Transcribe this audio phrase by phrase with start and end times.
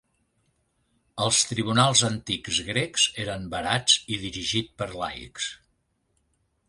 [1.25, 5.51] Els tribunals antics grecs eren barats i dirigit per laics.